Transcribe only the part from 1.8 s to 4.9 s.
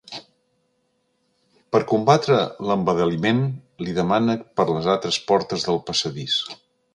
combatre l'embadaliment, li demana per les